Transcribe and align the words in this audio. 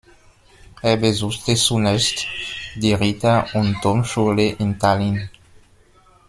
Er 0.81 0.97
besuchte 0.97 1.53
zunächst 1.53 2.25
die 2.75 2.95
Ritter- 2.95 3.45
und 3.53 3.77
Domschule 3.85 4.53
in 4.53 4.79
Tallinn. 4.79 5.29